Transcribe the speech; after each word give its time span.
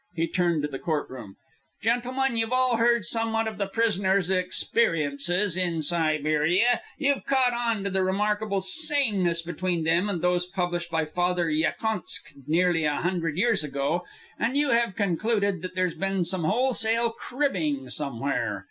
He 0.15 0.27
turned 0.27 0.63
to 0.63 0.67
the 0.67 0.79
court 0.79 1.11
room. 1.11 1.35
"Gentlemen, 1.83 2.35
you've 2.35 2.51
all 2.51 2.77
heard 2.77 3.05
somewhat 3.05 3.47
of 3.47 3.59
the 3.59 3.67
prisoner's 3.67 4.31
experiences 4.31 5.55
in 5.55 5.83
Siberia. 5.83 6.81
You've 6.97 7.23
caught 7.25 7.53
on 7.53 7.83
to 7.83 7.91
the 7.91 8.01
remarkable 8.03 8.61
sameness 8.61 9.43
between 9.43 9.83
them 9.83 10.09
and 10.09 10.23
those 10.23 10.47
published 10.47 10.89
by 10.89 11.05
Father 11.05 11.51
Yakontsk 11.51 12.33
nearly 12.47 12.83
a 12.83 12.95
hundred 12.95 13.37
years 13.37 13.63
ago. 13.63 14.03
And 14.39 14.57
you 14.57 14.69
have 14.71 14.95
concluded 14.95 15.61
that 15.61 15.75
there's 15.75 15.93
been 15.93 16.25
some 16.25 16.45
wholesale 16.45 17.11
cribbing 17.11 17.87
somewhere. 17.91 18.59